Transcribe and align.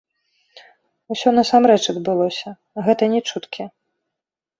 Усё 1.15 1.29
насамрэч 1.39 1.83
адбылося, 1.93 2.49
гэта 2.87 3.03
не 3.13 3.21
чуткі. 3.33 3.63